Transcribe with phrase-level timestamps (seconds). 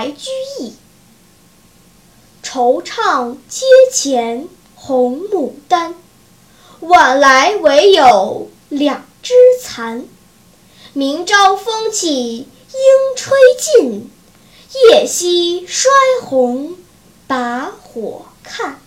[0.00, 0.72] 白居易
[2.42, 5.94] 惆怅阶前红牡丹，
[6.80, 10.08] 晚来唯有两枝残。
[10.94, 14.10] 明朝风起应吹尽，
[14.88, 15.90] 夜夕衰
[16.22, 16.78] 红
[17.26, 18.80] 把火看。